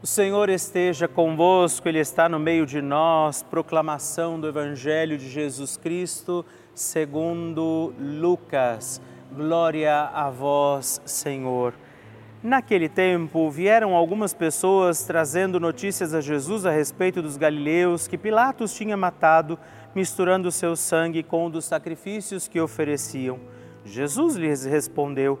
[0.00, 3.42] O Senhor esteja convosco, Ele está no meio de nós.
[3.42, 9.00] Proclamação do Evangelho de Jesus Cristo segundo Lucas.
[9.34, 11.74] Glória a vós, Senhor.
[12.40, 18.72] Naquele tempo vieram algumas pessoas trazendo notícias a Jesus a respeito dos galileus que Pilatos
[18.72, 19.58] tinha matado,
[19.96, 23.40] misturando seu sangue com o dos sacrifícios que ofereciam.
[23.84, 25.40] Jesus lhes respondeu: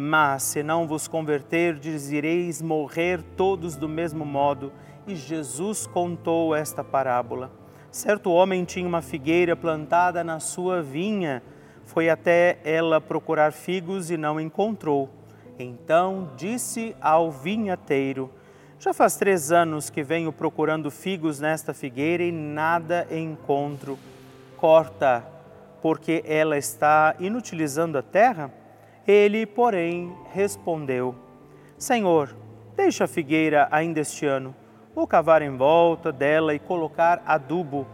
[0.00, 4.72] Mas se não vos converterdes, ireis morrer todos do mesmo modo.
[5.08, 7.50] E Jesus contou esta parábola.
[7.90, 11.42] Certo homem tinha uma figueira plantada na sua vinha
[11.88, 15.08] foi até ela procurar figos e não encontrou.
[15.58, 18.30] Então disse ao vinhateiro:
[18.78, 23.98] Já faz três anos que venho procurando figos nesta figueira e nada encontro.
[24.58, 25.24] Corta,
[25.82, 28.52] porque ela está inutilizando a terra?
[29.08, 31.14] Ele, porém, respondeu:
[31.78, 32.36] Senhor,
[32.76, 34.54] deixa a figueira ainda este ano.
[34.94, 37.86] Vou cavar em volta dela e colocar adubo.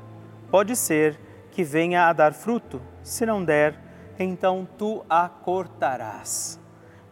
[0.51, 1.17] Pode ser
[1.53, 2.83] que venha a dar fruto.
[3.01, 3.79] Se não der,
[4.19, 6.59] então tu a cortarás.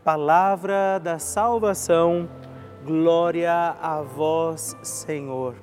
[0.02, 2.28] Palavra da salvação,
[2.85, 5.54] glória a vós, Senhor.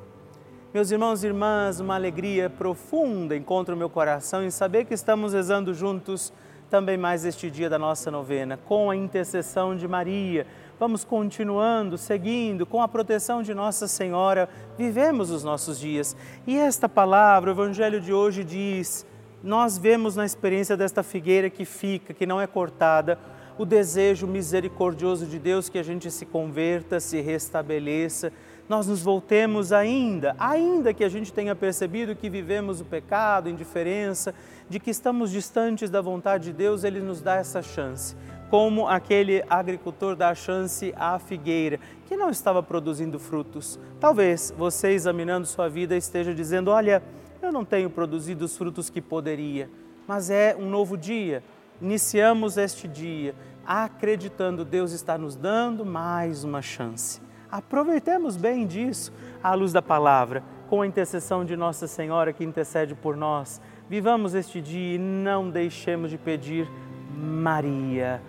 [0.74, 5.34] Meus irmãos e irmãs, uma alegria profunda encontra o meu coração em saber que estamos
[5.34, 6.32] rezando juntos
[6.70, 10.46] também mais este dia da nossa novena, com a intercessão de Maria.
[10.80, 14.48] Vamos continuando, seguindo, com a proteção de Nossa Senhora,
[14.78, 16.16] vivemos os nossos dias.
[16.46, 19.06] E esta palavra, o Evangelho de hoje diz:
[19.44, 23.18] nós vemos na experiência desta figueira que fica, que não é cortada,
[23.58, 28.32] o desejo misericordioso de Deus que a gente se converta, se restabeleça,
[28.70, 34.34] nós nos voltemos ainda, ainda que a gente tenha percebido que vivemos o pecado, indiferença,
[34.70, 38.16] de que estamos distantes da vontade de Deus, Ele nos dá essa chance.
[38.50, 43.80] Como aquele agricultor dá a chance à figueira, que não estava produzindo frutos.
[44.00, 47.04] Talvez você, examinando sua vida, esteja dizendo: Olha,
[47.42, 49.70] eu não tenho produzido os frutos que poderia,
[50.08, 51.44] mas é um novo dia.
[51.82, 53.36] Iniciamos este dia
[53.66, 57.22] acreditando, Deus está nos dando mais uma chance.
[57.52, 62.96] Aproveitemos bem disso à luz da palavra, com a intercessão de Nossa Senhora que intercede
[62.96, 63.62] por nós.
[63.90, 66.70] Vivamos este dia e não deixemos de pedir,
[67.12, 68.22] Maria,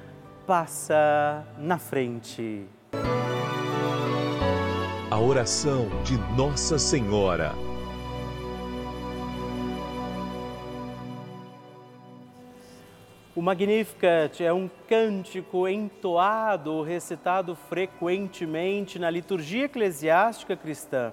[0.46, 2.64] passa na frente.
[5.10, 7.52] A oração de Nossa Senhora.
[13.36, 21.12] O Magnificat é um cântico entoado, recitado frequentemente na liturgia eclesiástica cristã.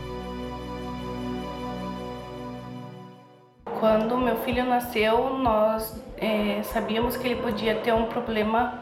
[3.81, 8.75] Quando meu filho nasceu, nós é, sabíamos que ele podia ter um problema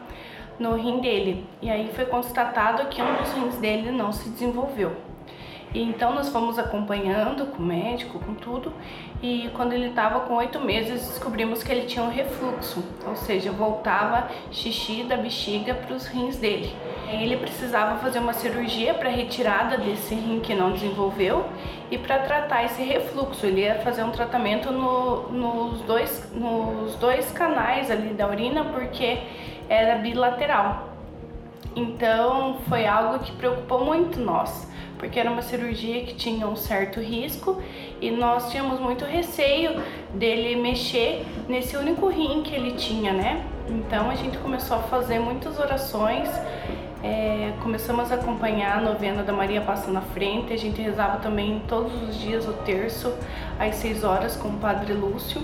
[0.58, 1.46] no rim dele.
[1.62, 4.94] E aí foi constatado que um dos rins dele não se desenvolveu.
[5.72, 8.74] E então nós fomos acompanhando com o médico, com tudo,
[9.22, 13.50] e quando ele estava com oito meses descobrimos que ele tinha um refluxo, ou seja,
[13.52, 16.74] voltava xixi da bexiga para os rins dele.
[17.08, 21.46] Ele precisava fazer uma cirurgia para retirada desse rim que não desenvolveu
[21.90, 23.44] e para tratar esse refluxo.
[23.44, 29.18] Ele ia fazer um tratamento no, nos, dois, nos dois canais ali da urina porque
[29.68, 30.88] era bilateral.
[31.74, 34.70] Então foi algo que preocupou muito nós
[35.00, 37.60] porque era uma cirurgia que tinha um certo risco
[38.02, 39.82] e nós tínhamos muito receio
[40.12, 43.42] dele mexer nesse único rim que ele tinha, né?
[43.66, 46.28] Então a gente começou a fazer muitas orações,
[47.02, 51.62] é, começamos a acompanhar a novena da Maria Passa na Frente, a gente rezava também
[51.66, 53.14] todos os dias o terço
[53.58, 55.40] às 6 horas com o Padre Lúcio.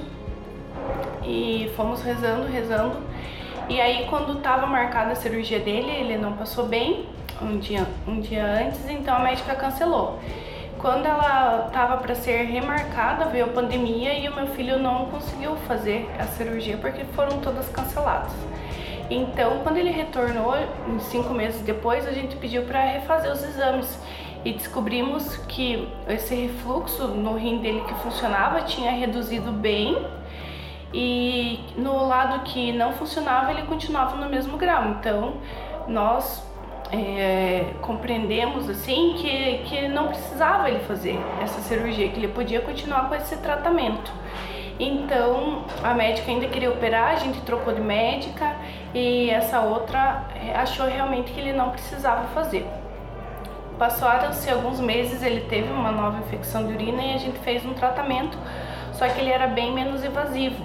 [1.25, 2.99] e fomos rezando, rezando.
[3.69, 7.07] E aí quando estava marcada a cirurgia dele, ele não passou bem
[7.43, 10.21] um dia, um dia antes, então a médica cancelou.
[10.79, 15.57] Quando ela estava para ser remarcada, veio a pandemia e o meu filho não conseguiu
[15.67, 18.33] fazer a cirurgia porque foram todas canceladas.
[19.09, 20.55] Então, quando ele retornou,
[21.01, 24.01] cinco meses depois, a gente pediu para refazer os exames
[24.45, 30.07] e descobrimos que esse refluxo no rim dele que funcionava tinha reduzido bem
[30.93, 34.89] e no lado que não funcionava ele continuava no mesmo grau.
[34.91, 35.35] Então,
[35.89, 36.45] nós
[36.93, 43.09] é, compreendemos assim que, que não precisava ele fazer essa cirurgia, que ele podia continuar
[43.09, 44.13] com esse tratamento.
[44.79, 48.56] Então a médica ainda queria operar, a gente trocou de médica
[48.97, 52.67] e essa outra é, achou realmente que ele não precisava fazer.
[53.79, 57.75] Passaram-se alguns meses, ele teve uma nova infecção de urina e a gente fez um
[57.75, 58.39] tratamento,
[58.95, 60.65] só que ele era bem menos invasivo.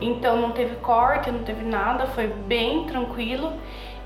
[0.00, 3.52] Então não teve corte, não teve nada, foi bem tranquilo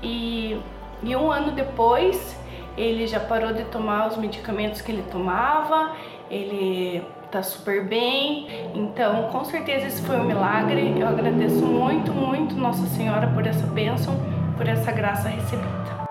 [0.03, 0.61] e
[1.01, 2.39] e um ano depois,
[2.77, 5.95] ele já parou de tomar os medicamentos que ele tomava,
[6.31, 8.47] ele tá super bem.
[8.75, 10.93] Então, com certeza esse foi um milagre.
[10.99, 14.15] Eu agradeço muito, muito Nossa Senhora por essa bênção,
[14.55, 16.03] por essa graça recebida.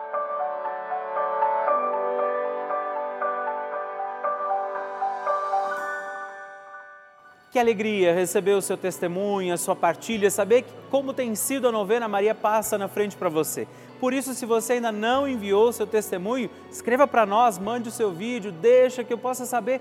[7.52, 12.08] Que alegria receber o seu testemunho, a sua partilha, saber como tem sido a novena
[12.08, 13.68] Maria Passa na frente para você.
[14.00, 17.92] Por isso, se você ainda não enviou o seu testemunho, escreva para nós, mande o
[17.92, 19.80] seu vídeo, deixa que eu possa saber